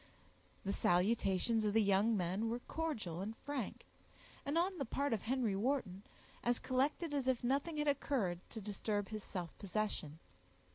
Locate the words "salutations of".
0.73-1.73